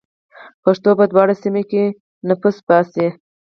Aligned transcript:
پښتو 0.63 0.89
په 0.99 1.05
دواړو 1.11 1.33
سیمه 1.43 1.63
کې 1.71 1.83
نفس 2.27 2.55
باسي. 2.67 3.07